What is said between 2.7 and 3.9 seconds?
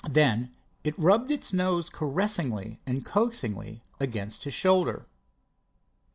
and coaxingly